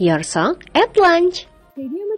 [0.00, 1.49] Your Song at Lunch.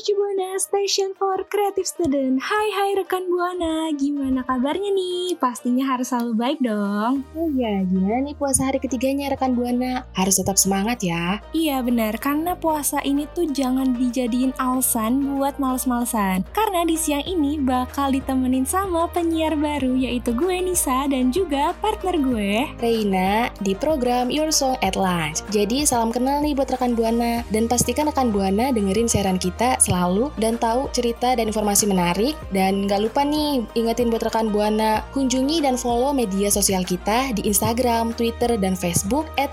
[0.03, 5.39] Mercu Buana Station for Creative Student Hai hai rekan Buana, gimana kabarnya nih?
[5.39, 10.03] Pastinya harus selalu baik dong Oh iya, gimana nih puasa hari ketiganya rekan Buana?
[10.19, 11.39] Harus tetap semangat ya.
[11.55, 17.63] Iya benar, karena puasa ini tuh jangan dijadiin alasan buat males-malesan Karena di siang ini
[17.63, 24.35] bakal ditemenin sama penyiar baru yaitu gue Nisa dan juga partner gue Reina di program
[24.35, 25.47] Your Song at Lunch.
[25.55, 30.33] Jadi salam kenal nih buat rekan Buana dan pastikan rekan Buana dengerin siaran kita selalu
[30.41, 35.61] dan tahu cerita dan informasi menarik dan gak lupa nih ingetin buat rekan Buana kunjungi
[35.61, 39.53] dan follow media sosial kita di Instagram, Twitter, dan Facebook at.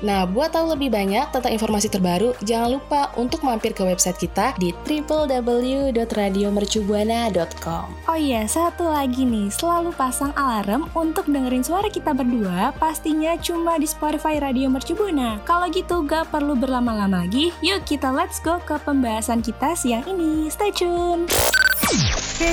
[0.00, 4.54] Nah, buat tahu lebih banyak tentang informasi terbaru, jangan lupa untuk mampir ke website kita
[4.62, 7.86] di www.radiomercubuana.com.
[8.06, 13.74] Oh iya, satu lagi nih, selalu pasang alarm untuk dengerin suara kita berdua pastinya cuma
[13.76, 15.42] di Spotify Radio Mercu Buana.
[15.42, 20.50] Kalau gitu gak perlu berlama-lama lagi, yuk kita let's go ke pembahasan kita siang ini.
[20.50, 21.30] Stay tune!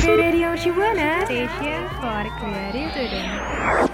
[0.05, 3.25] Radio Shibuana, Station for Creative.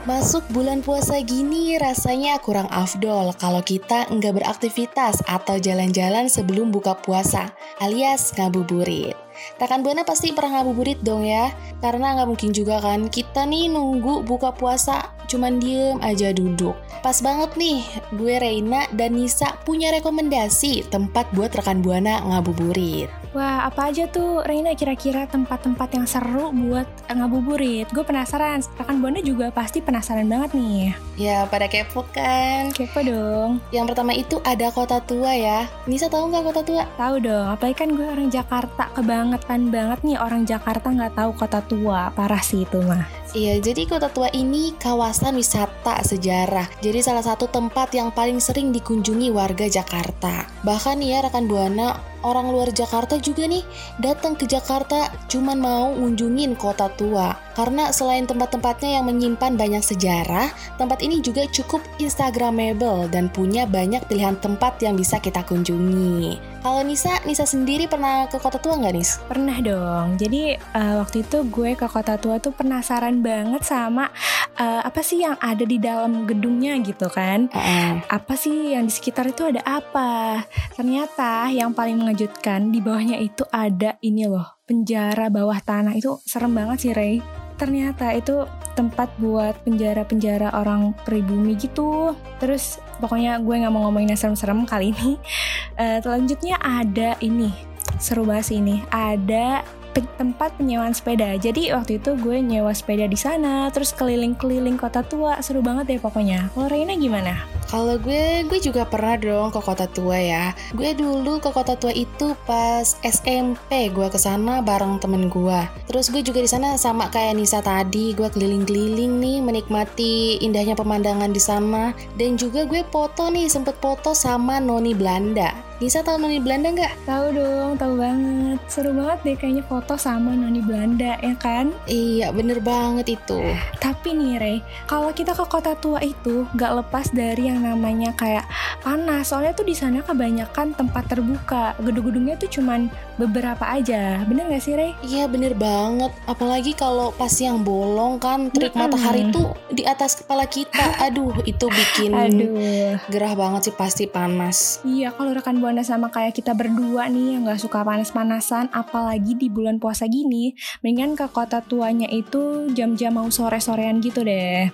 [0.03, 6.99] Masuk bulan puasa gini rasanya kurang afdol kalau kita nggak beraktivitas atau jalan-jalan sebelum buka
[6.99, 9.22] puasa, alias ngabuburit.
[9.59, 14.23] Rekan Buana pasti pernah ngabuburit dong ya, karena nggak mungkin juga kan kita nih nunggu
[14.23, 16.77] buka puasa cuman diem aja duduk.
[17.03, 17.83] Pas banget nih,
[18.15, 23.11] gue Reina dan Nisa punya rekomendasi tempat buat rekan Buana ngabuburit.
[23.33, 27.89] Wah, apa aja tuh Reina kira-kira tempat-tempat yang seru buat eh, ngabuburit?
[27.89, 30.93] Gue penasaran, rekan Buana juga pasti penasaran banget nih.
[31.17, 32.69] Ya, pada kepo kan?
[32.71, 33.57] Kepo dong.
[33.73, 35.65] Yang pertama itu ada kota tua ya.
[35.89, 36.83] Nisa tahu nggak kota tua?
[36.95, 38.93] Tahu dong, apalagi kan gue orang Jakarta,
[39.33, 43.22] kebangetan banget nih orang Jakarta nggak tahu kota tua, parah sih itu mah.
[43.33, 46.69] Iya, jadi Kota Tua ini kawasan wisata sejarah.
[46.85, 50.45] Jadi salah satu tempat yang paling sering dikunjungi warga Jakarta.
[50.61, 53.61] Bahkan ya rekan Buana, orang luar Jakarta juga nih
[53.99, 57.33] datang ke Jakarta cuman mau ngunjungin Kota Tua.
[57.53, 60.49] Karena selain tempat-tempatnya yang menyimpan banyak sejarah,
[60.81, 66.53] tempat ini juga cukup instagramable dan punya banyak pilihan tempat yang bisa kita kunjungi.
[66.63, 69.19] Kalau Nisa, Nisa sendiri pernah ke Kota Tua nggak Nis?
[69.27, 70.16] Pernah dong.
[70.16, 74.11] Jadi eh, waktu itu gue ke Kota Tua tuh penasaran banget sama
[74.59, 77.50] eh, apa sih yang ada di dalam gedungnya gitu kan.
[77.50, 78.03] Heeh.
[78.06, 80.44] Apa sih yang di sekitar itu ada apa?
[80.75, 85.95] Ternyata yang paling mengejutkan di bawahnya itu ada ini loh, penjara bawah tanah.
[85.97, 87.23] Itu serem banget sih, Ray.
[87.57, 92.17] Ternyata itu tempat buat penjara-penjara orang pribumi gitu.
[92.41, 95.16] Terus pokoknya gue nggak mau ngomongin yang serem-serem kali ini.
[95.73, 97.50] Eh, selanjutnya ada ini,
[97.97, 98.85] seru banget sih ini.
[98.94, 101.37] Ada tempat penyewaan sepeda.
[101.37, 105.99] Jadi waktu itu gue nyewa sepeda di sana, terus keliling-keliling kota tua, seru banget ya
[106.01, 106.49] pokoknya.
[106.53, 107.45] Kalau Reina gimana?
[107.69, 110.53] Kalau gue, gue juga pernah dong ke kota tua ya.
[110.78, 115.59] Gue dulu ke kota tua itu pas SMP, gue ke sana bareng temen gue.
[115.90, 121.34] Terus gue juga di sana sama kayak Nisa tadi, gue keliling-keliling nih menikmati indahnya pemandangan
[121.34, 121.97] di sana.
[122.13, 125.72] Dan juga gue foto nih, sempet foto sama Noni Belanda.
[125.78, 126.93] Nisa tahu Noni Belanda nggak?
[127.03, 128.58] Tahu dong, tahu banget.
[128.67, 131.73] Seru banget deh kayaknya foto sama Noni Belanda, ya kan?
[131.85, 133.41] Iya, bener banget itu.
[133.81, 138.46] Tapi nih Rey, kalau kita ke kota tua itu gak lepas dari yang namanya kayak
[138.79, 139.28] panas.
[139.28, 141.73] Soalnya tuh di sana kebanyakan tempat terbuka.
[141.81, 142.87] Gedung-gedungnya tuh cuman
[143.17, 144.23] beberapa aja.
[144.23, 144.93] Bener gak sih, Rey?
[145.03, 146.14] Iya bener banget.
[146.23, 148.87] Apalagi kalau pas yang bolong kan terik Mm-mm.
[148.87, 151.02] matahari tuh di atas kepala kita.
[151.02, 152.96] Aduh itu bikin Aduh.
[153.09, 154.79] gerah banget sih pasti panas.
[154.84, 159.47] Iya, kalau rekan buana sama kayak kita berdua nih yang gak suka panas-panasan, apalagi di
[159.47, 160.51] bulan puasa gini,
[160.83, 164.67] mendingan ke kota tuanya itu jam-jam mau sore-sorean gitu deh.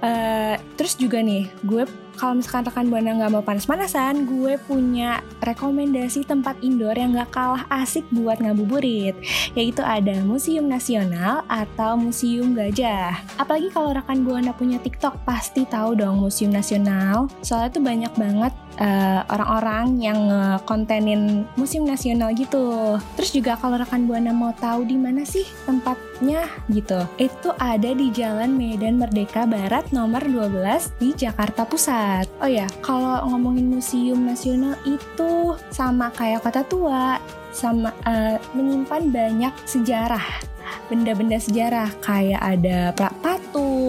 [0.00, 1.84] Eh, terus juga nih, gue
[2.14, 7.66] kalau misalkan rekan buana nggak mau panas-panasan, gue punya rekomendasi tempat indoor yang gak kalah
[7.82, 9.18] asik buat ngabuburit,
[9.58, 13.18] yaitu ada Museum Nasional atau Museum Gajah.
[13.36, 17.26] Apalagi kalau rekan buana punya TikTok, pasti tahu dong Museum Nasional.
[17.42, 20.20] Soalnya tuh banyak banget eh, orang-orang yang
[20.64, 22.96] kontenin Museum Nasional gitu.
[23.18, 28.08] Terus juga kalau rekan buana mau tahu di mana sih tempatnya gitu, itu ada di
[28.14, 32.28] Jalan Medan Merdeka Barat nomor 12 di Jakarta Pusat.
[32.40, 37.18] Oh ya, kalau ngomongin Museum Nasional itu sama kayak Kota Tua,
[37.54, 40.54] sama eh, menyimpan banyak sejarah
[40.88, 43.14] benda-benda sejarah kayak ada pra-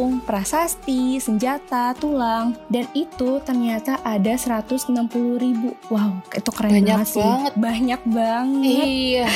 [0.05, 4.93] patung, prasasti, senjata, tulang dan itu ternyata ada 160
[5.35, 7.53] ribu wow itu keren Banyak banget sih banget.
[7.57, 9.27] banyak banget Iya.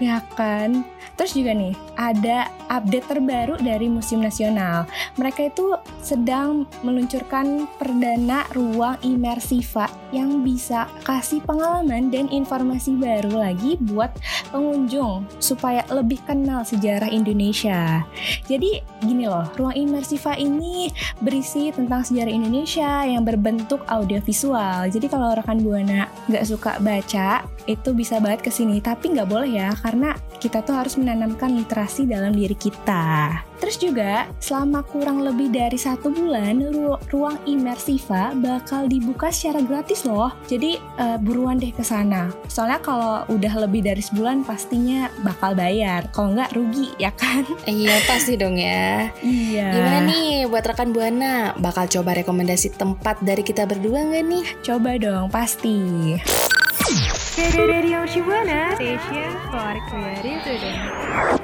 [0.00, 0.80] ya kan
[1.14, 8.98] terus juga nih ada update terbaru dari Museum Nasional mereka itu sedang meluncurkan perdana ruang
[9.06, 14.14] imersiva yang bisa kasih pengalaman dan informasi baru lagi buat
[14.54, 18.06] pengunjung supaya lebih kenal sejarah Indonesia.
[18.46, 24.86] Jadi gini loh, ruang imersiva ini berisi tentang sejarah Indonesia yang berbentuk audiovisual.
[24.90, 28.78] Jadi kalau rekan buana nggak suka baca, itu bisa banget ke sini.
[28.78, 30.14] Tapi nggak boleh ya, karena
[30.44, 33.40] kita tuh harus menanamkan literasi dalam diri kita.
[33.56, 40.04] Terus juga selama kurang lebih dari satu bulan, ru- ruang imersiva bakal dibuka secara gratis
[40.04, 40.28] loh.
[40.44, 42.28] Jadi eh, buruan deh ke sana.
[42.44, 46.12] Soalnya kalau udah lebih dari sebulan pastinya bakal bayar.
[46.12, 47.48] Kalau nggak rugi ya kan?
[47.64, 49.08] Iya pasti dong ya.
[49.24, 49.68] Iya.
[49.72, 51.56] Gimana nih buat rekan Buana?
[51.56, 54.46] Bakal coba rekomendasi tempat dari kita berdua nggak nih?
[54.60, 56.20] Coba dong, pasti.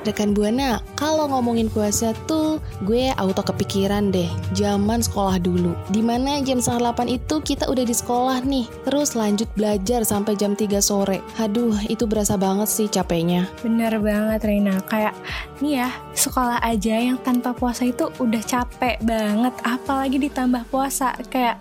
[0.07, 5.75] Rekan Buana, kalau ngomongin puasa tuh gue auto kepikiran deh zaman sekolah dulu.
[5.91, 10.39] Di mana jam setengah 8 itu kita udah di sekolah nih, terus lanjut belajar sampai
[10.39, 11.27] jam 3 sore.
[11.43, 13.51] Aduh, itu berasa banget sih capeknya.
[13.59, 14.79] Bener banget Reina.
[14.87, 15.19] Kayak
[15.59, 19.59] nih ya, sekolah aja yang tanpa puasa itu udah capek banget.
[19.67, 21.19] Apalagi ditambah puasa.
[21.27, 21.59] Kayak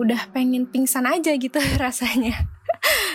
[0.00, 2.55] udah pengen pingsan aja gitu rasanya.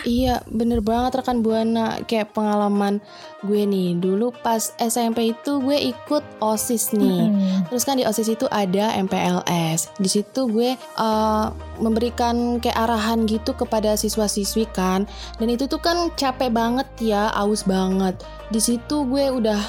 [0.02, 2.02] Iya, bener banget rekan Buana.
[2.10, 2.98] Kayak pengalaman
[3.46, 7.30] gue nih, dulu pas SMP itu gue ikut OSIS nih.
[7.30, 7.70] Mm-mm.
[7.70, 9.94] Terus kan di OSIS itu ada MPLS.
[10.02, 11.46] Di situ gue uh,
[11.78, 15.06] memberikan kayak arahan gitu kepada siswa-siswi kan.
[15.38, 18.18] Dan itu tuh kan capek banget ya, aus banget.
[18.50, 19.62] Di situ gue udah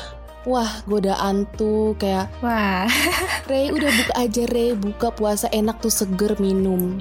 [0.43, 2.87] wah godaan tuh kayak Wah,
[3.47, 6.99] Rey udah buka aja Rey, buka puasa enak tuh seger minum.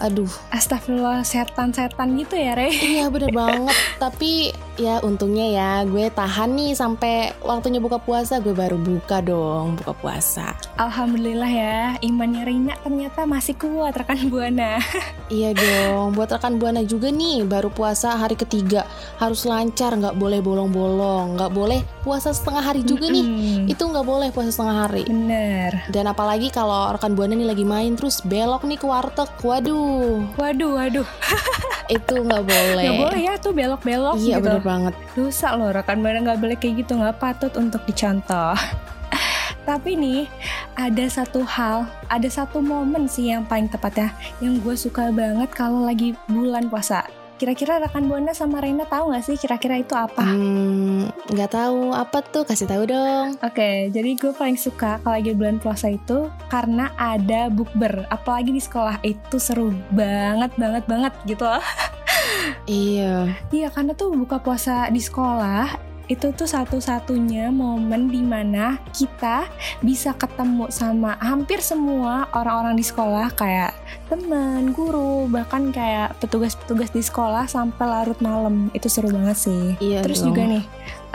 [0.00, 2.72] Aduh, astagfirullah setan-setan gitu ya Re.
[2.72, 3.76] iya bener banget.
[4.00, 9.76] Tapi ya untungnya ya gue tahan nih sampai waktunya buka puasa gue baru buka dong
[9.76, 10.56] buka puasa.
[10.80, 14.80] Alhamdulillah ya, imannya Reina ternyata masih kuat rekan Buana.
[15.32, 18.84] Iya dong, buat rekan buana juga nih baru puasa hari ketiga
[19.16, 23.24] harus lancar, nggak boleh bolong-bolong, nggak boleh puasa setengah hari juga nih.
[23.24, 23.72] Mm-mm.
[23.72, 25.08] Itu nggak boleh puasa setengah hari.
[25.08, 25.88] Bener.
[25.88, 30.70] Dan apalagi kalau rekan buana nih lagi main terus belok nih ke warteg, waduh, Waduh,
[30.76, 31.08] waduh.
[31.88, 32.84] itu nggak boleh.
[32.86, 34.44] Nggak boleh ya tuh belok-belok Iya gitu.
[34.46, 34.94] bener banget.
[35.16, 38.54] Dosa loh rekan Buana nggak boleh kayak gitu, nggak patut untuk dicontoh.
[39.68, 40.26] Tapi nih,
[40.74, 44.08] ada satu hal, ada satu momen sih yang paling tepat ya,
[44.42, 47.06] yang gue suka banget kalau lagi bulan puasa.
[47.42, 50.22] Kira-kira rekan Buana sama Reina tahu nggak sih kira-kira itu apa?
[50.22, 53.34] Hmm, nggak tahu apa tuh kasih tahu dong.
[53.42, 58.62] Oke, jadi gue paling suka kalau lagi bulan puasa itu karena ada bukber, apalagi di
[58.62, 61.58] sekolah itu seru banget banget banget gitu loh.
[62.70, 63.34] Iya.
[63.50, 69.48] Iya, karena tuh buka puasa di sekolah itu tuh satu-satunya momen di mana kita
[69.80, 73.72] bisa ketemu sama hampir semua orang-orang di sekolah kayak
[74.12, 78.68] teman, guru, bahkan kayak petugas-petugas di sekolah sampai larut malam.
[78.76, 79.64] Itu seru banget sih.
[79.80, 80.36] Iya Terus dong.
[80.36, 80.64] juga nih,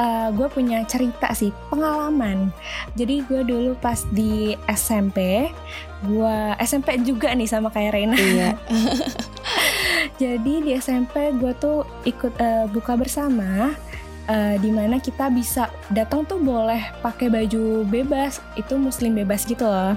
[0.02, 2.50] eh, gue punya cerita sih, pengalaman.
[2.98, 5.50] Jadi gue dulu pas di SMP,
[6.10, 8.18] gue SMP juga nih sama kayak Reina.
[8.18, 8.58] Iya.
[10.24, 13.78] Jadi di SMP gue tuh ikut eh, buka bersama.
[14.28, 18.44] Eh, di mana kita bisa datang tuh boleh pakai baju bebas.
[18.60, 19.96] Itu muslim bebas gitu loh.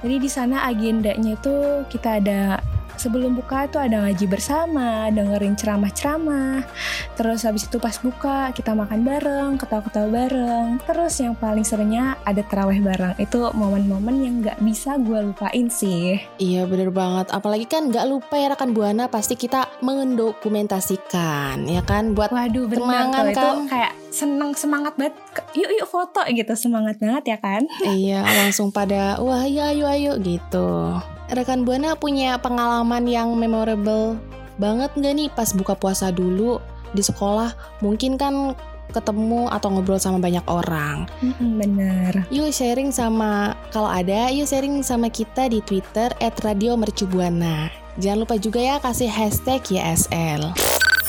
[0.00, 2.60] Jadi di sana agendanya tuh kita ada
[3.06, 6.66] sebelum buka itu ada ngaji bersama, dengerin ceramah-ceramah.
[7.14, 10.82] Terus habis itu pas buka kita makan bareng, ketawa-ketawa bareng.
[10.82, 13.14] Terus yang paling serunya ada terawih bareng.
[13.22, 16.18] Itu momen-momen yang nggak bisa gue lupain sih.
[16.42, 22.10] Iya bener banget, apalagi kan nggak lupa ya rekan Buana pasti kita mendokumentasikan ya kan
[22.12, 23.30] buat Waduh, bener Temangan tuh.
[23.30, 23.58] Itu kan?
[23.70, 25.12] kayak seneng semangat banget.
[25.52, 27.68] Yuk yuk foto gitu, semangat banget ya kan?
[27.84, 30.96] Iya, langsung pada wah ya ayo ayo gitu.
[31.28, 34.16] Rekan Buana punya pengalaman yang memorable
[34.56, 36.56] banget nggak nih pas buka puasa dulu
[36.96, 37.52] di sekolah?
[37.84, 38.56] Mungkin kan
[38.94, 41.04] ketemu atau ngobrol sama banyak orang.
[41.20, 42.12] Mm-mm, bener.
[42.32, 47.68] Yuk sharing sama kalau ada, yuk sharing sama kita di Twitter @radiomercubuana.
[48.00, 50.52] Jangan lupa juga ya kasih hashtag YSL.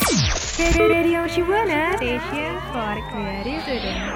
[0.08, 4.08] Radio Shibuana Station for Creative Student.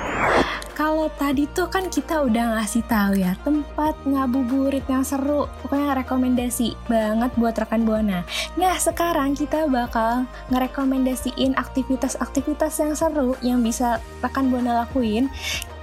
[0.72, 6.80] Kalau tadi tuh kan kita udah ngasih tahu ya tempat ngabuburit yang seru, pokoknya rekomendasi
[6.88, 8.24] banget buat rekan buana.
[8.56, 15.28] Nah sekarang kita bakal ngerekomendasiin aktivitas-aktivitas yang seru yang bisa rekan buana lakuin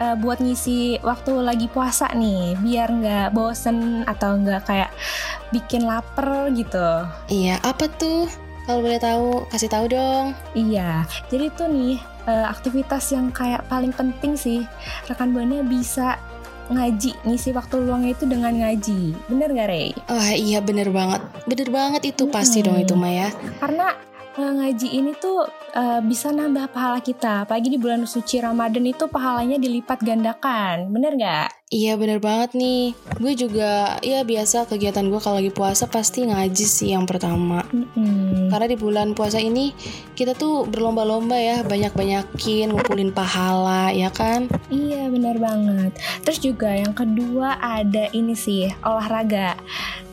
[0.00, 4.88] eh, buat ngisi waktu lagi puasa nih, biar nggak bosen atau nggak kayak
[5.52, 7.04] bikin lapar gitu.
[7.28, 8.47] Iya, apa tuh?
[8.68, 10.36] Kalau boleh tahu, kasih tahu dong.
[10.52, 11.96] Iya, jadi tuh nih
[12.28, 14.60] eh, aktivitas yang kayak paling penting sih
[15.08, 16.20] rekan buana bisa
[16.68, 19.88] ngaji ngisi waktu luangnya itu dengan ngaji bener gak Rey?
[20.04, 23.32] Wah iya bener banget, bener banget itu pasti dong itu Maya.
[23.56, 23.96] Karena
[24.36, 29.08] eh, ngaji ini tuh eh, bisa nambah pahala kita apalagi di bulan suci Ramadan itu
[29.08, 31.57] pahalanya dilipat gandakan bener gak?
[31.68, 32.96] Iya bener banget nih.
[33.20, 37.60] Gue juga ya biasa kegiatan gue kalau lagi puasa pasti ngaji sih yang pertama.
[37.68, 38.48] Mm-mm.
[38.48, 39.76] Karena di bulan puasa ini
[40.16, 44.48] kita tuh berlomba-lomba ya banyak-banyakin ngumpulin pahala ya kan?
[44.68, 49.56] Iya bener banget Terus juga yang kedua ada ini sih olahraga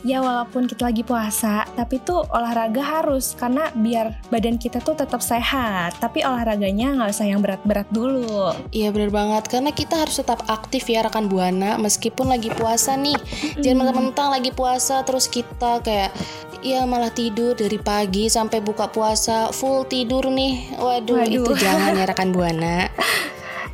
[0.00, 5.20] Ya walaupun kita lagi puasa Tapi tuh olahraga harus Karena biar badan kita tuh tetap
[5.20, 10.40] sehat Tapi olahraganya nggak usah yang berat-berat dulu Iya bener banget karena kita harus tetap
[10.48, 13.14] aktif ya rekan buana meskipun lagi puasa nih.
[13.56, 16.10] Jangan mentang-mentang lagi puasa terus kita kayak
[16.58, 20.74] ya malah tidur dari pagi sampai buka puasa full tidur nih.
[20.74, 21.46] Waduh, Waduh.
[21.46, 22.90] itu jangan ya rekan buana.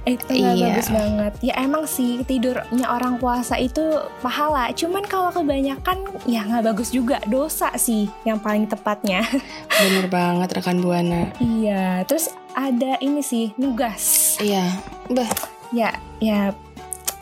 [0.05, 0.67] Itu nggak Iya.
[0.67, 3.87] bagus banget Ya emang sih tidurnya orang puasa itu
[4.19, 9.23] pahala Cuman kalau kebanyakan ya nggak bagus juga Dosa sih yang paling tepatnya
[9.79, 11.31] Bener banget rekan buana.
[11.38, 14.75] Iya terus ada ini sih nugas Iya,
[15.07, 15.31] bah
[15.71, 16.50] ya ya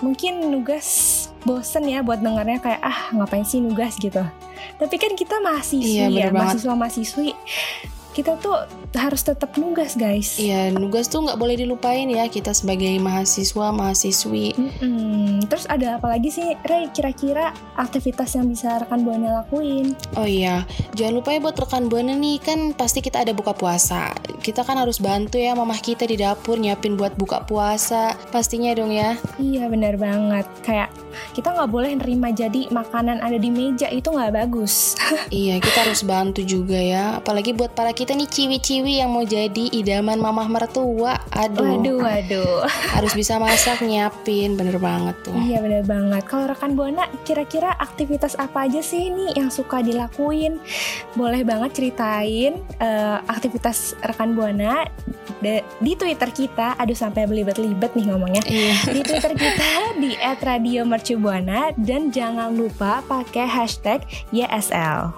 [0.00, 0.88] mungkin nugas
[1.44, 3.96] bosen ya buat dengarnya kayak ah ngapain sih nugas?
[3.96, 4.20] gitu.
[4.76, 7.32] Tapi kan kita mahasiswi Iya, ya mahasiswa mahasiswi
[8.10, 8.58] kita tuh
[8.90, 14.54] harus tetap nugas guys Iya, nugas tuh nggak boleh dilupain ya kita sebagai mahasiswa mahasiswi.
[14.58, 15.46] Mm-mm.
[15.46, 20.66] terus ada apa lagi sih Ray kira-kira aktivitas yang bisa rekan buana lakuin Oh iya,
[20.94, 24.10] jangan lupa ya buat rekan buana nih kan pasti kita ada buka puasa.
[24.40, 28.18] Kita kan harus bantu ya mamah kita di dapur nyiapin buat buka puasa.
[28.30, 29.14] Pastinya dong ya.
[29.38, 30.90] iya benar banget kayak
[31.32, 34.94] kita nggak boleh nerima jadi makanan ada di meja itu nggak bagus
[35.34, 37.18] iya, kita harus bantu juga ya.
[37.18, 41.18] Apalagi buat para kita nih ciwi-ciwi yang mau jadi idaman mamah mertua.
[41.34, 42.54] Aduh, waduh waduh
[42.96, 45.34] harus bisa masak nyiapin, bener banget tuh.
[45.36, 46.22] Iya bener banget.
[46.26, 50.58] Kalau rekan Buana, kira-kira aktivitas apa aja sih nih yang suka dilakuin?
[51.14, 54.86] Boleh banget ceritain eh, aktivitas rekan Buana
[55.42, 56.78] de- di Twitter kita.
[56.78, 58.42] Aduh sampai belibet-libet nih ngomongnya.
[58.46, 58.76] Iya.
[58.90, 60.14] Di Twitter kita di
[61.00, 65.16] @radiomercubuana dan jangan lupa pakai hashtag YSL.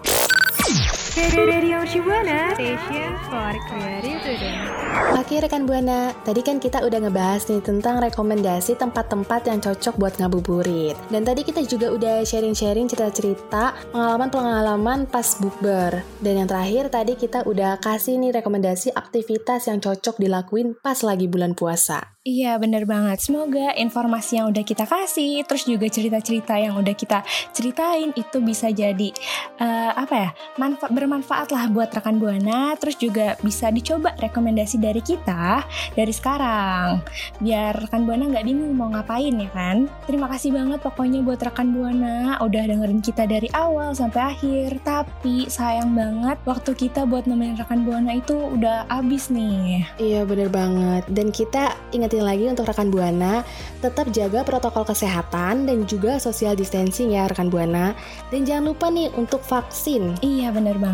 [1.13, 4.73] Radio Shibuana Station for Creative.
[5.13, 10.17] Oke rekan Buana, tadi kan kita udah ngebahas nih tentang rekomendasi tempat-tempat yang cocok buat
[10.17, 10.97] ngabuburit.
[11.13, 16.01] Dan tadi kita juga udah sharing-sharing cerita-cerita pengalaman-pengalaman pas bukber.
[16.25, 21.29] Dan yang terakhir tadi kita udah kasih nih rekomendasi aktivitas yang cocok dilakuin pas lagi
[21.29, 22.17] bulan puasa.
[22.23, 23.19] Iya bener banget.
[23.19, 28.71] Semoga informasi yang udah kita kasih, terus juga cerita-cerita yang udah kita ceritain itu bisa
[28.71, 29.11] jadi
[29.59, 32.79] eh, apa ya manfa- bermanfaat lah buat rekan buana.
[32.79, 35.67] Terus juga bisa dicoba rekomendasi dari kita
[35.99, 37.03] dari sekarang,
[37.43, 39.91] biar rekan buana nggak bingung mau ngapain ya kan.
[40.07, 44.79] Terima kasih banget pokoknya buat rekan buana udah dengerin kita dari awal sampai akhir.
[44.87, 49.83] Tapi sayang banget waktu kita buat nemenin rekan buana itu udah abis nih.
[49.99, 51.03] Iya bener banget.
[51.11, 53.41] Dan kita ingetin lagi untuk rekan Buana,
[53.81, 57.97] tetap jaga protokol kesehatan dan juga social distancing ya rekan Buana.
[58.29, 60.21] Dan jangan lupa nih untuk vaksin.
[60.21, 60.92] Iya bener banget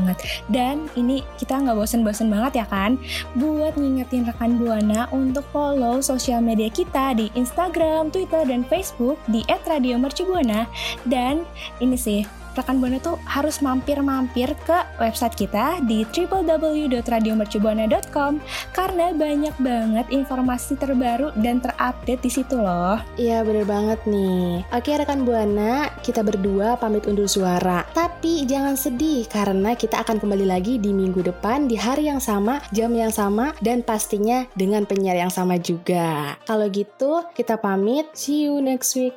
[0.50, 3.00] Dan ini kita nggak bosen-bosen banget ya kan?
[3.34, 9.42] Buat ngingetin rekan Buana untuk follow sosial media kita di Instagram, Twitter, dan Facebook di
[9.46, 10.68] @radiomercubuana
[11.04, 11.44] Dan
[11.82, 18.42] ini sih rekan Buana tuh harus mampir-mampir ke website kita di www.radiomercubuana.com
[18.74, 22.98] karena banyak banget informasi terbaru dan terupdate di situ loh.
[23.14, 24.66] Iya bener banget nih.
[24.74, 27.86] Oke rekan Buana, kita berdua pamit undur suara.
[27.94, 32.58] Tapi jangan sedih karena kita akan kembali lagi di minggu depan di hari yang sama,
[32.74, 36.34] jam yang sama, dan pastinya dengan penyiar yang sama juga.
[36.44, 38.10] Kalau gitu kita pamit.
[38.18, 39.14] See you next week.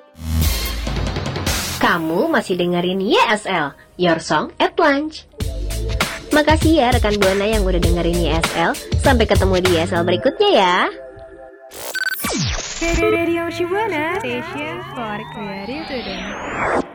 [1.81, 5.25] Kamu masih dengerin YSL, Your Song at Lunch.
[6.29, 8.77] Makasih ya rekan Buana yang udah dengerin YSL.
[9.01, 10.77] Sampai ketemu di YSL berikutnya ya.
[13.01, 16.90] Radio Shibuana Station for Creative Student.